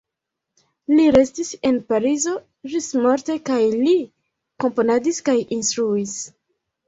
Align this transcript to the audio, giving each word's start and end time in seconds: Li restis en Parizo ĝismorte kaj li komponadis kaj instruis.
Li 0.91 1.03
restis 1.15 1.51
en 1.69 1.75
Parizo 1.91 2.33
ĝismorte 2.71 3.35
kaj 3.51 3.59
li 3.75 3.93
komponadis 4.65 5.23
kaj 5.29 5.37
instruis. 5.59 6.17